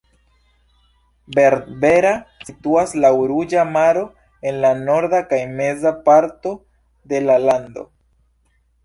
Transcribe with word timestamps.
Berbera 1.39 2.13
situas 2.47 2.95
laŭ 3.03 3.11
Ruĝa 3.31 3.65
Maro 3.75 4.03
en 4.53 4.57
la 4.65 4.71
norda 4.79 5.21
kaj 5.35 5.41
meza 5.61 5.93
parto 6.09 6.55
de 7.13 7.21
la 7.27 7.37
lando. 7.45 7.85